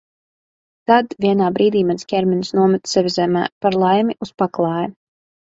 [0.91, 4.91] Tad vienā brīdī mans ķermenis nometa sevi zemē, par laimi, uz paklāja.